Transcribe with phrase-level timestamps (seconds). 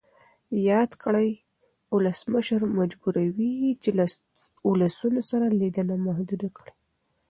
[0.69, 1.29] یاده کړۍ
[1.95, 4.05] ولسمشر مجبوروي چې له
[4.69, 6.73] ولسونو سره لیدنه محدوده کړي.